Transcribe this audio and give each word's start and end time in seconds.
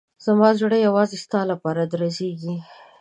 زما 0.25 0.49
زړه 0.59 0.77
یوازې 0.87 1.17
ستا 1.25 1.39
لپاره 1.51 1.81
درزېږي. 1.91 2.55